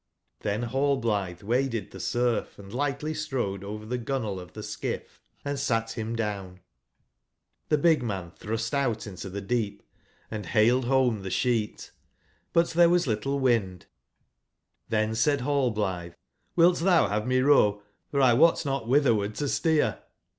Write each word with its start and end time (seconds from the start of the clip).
''tlben 0.43 0.67
nallblithe 0.71 1.43
waded 1.43 1.91
thesurf 1.91 2.57
& 2.57 2.57
light 2.57 3.03
ly 3.03 3.13
strode 3.13 3.63
over 3.63 3.85
the 3.85 3.99
gunwale 3.99 4.39
of 4.39 4.51
tbe 4.53 4.63
skiff 4.63 5.21
and 5.45 5.59
sat 5.59 5.91
him 5.91 6.07
15 6.07 6.15
down, 6.15 6.59
tibc 7.69 7.81
big 7.83 8.01
man 8.01 8.31
thrust 8.31 8.73
out 8.73 9.05
into 9.05 9.29
the 9.29 9.41
deep 9.41 9.83
and 10.31 10.49
baled 10.55 10.87
bome 10.87 11.21
tbe 11.21 11.27
ebect; 11.27 11.91
but 12.51 12.65
tbere 12.65 12.89
was 12.89 13.05
but 13.05 13.09
little 13.11 13.39
wind 13.39 13.85
j^Oen 14.89 15.15
said 15.15 15.41
HaUblitbe: 15.41 16.15
*'<Hilt 16.57 16.77
tbou 16.79 17.07
bave 17.11 17.27
me 17.27 17.39
row, 17.41 17.83
for 18.09 18.21
1 18.21 18.39
wot 18.39 18.65
not 18.65 18.85
wbitberward 18.85 19.35
to 19.35 19.47
steer 19.47 19.99